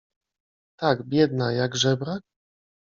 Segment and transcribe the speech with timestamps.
[0.79, 2.21] —Tak biedna, jak żebrak?